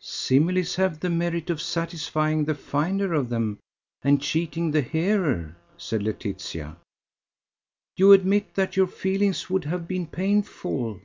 [0.00, 3.60] "Similes have the merit of satisfying the finder of them,
[4.02, 6.76] and cheating the hearer," said Laetitia.
[7.96, 11.00] "You admit that your feelings would have been painful."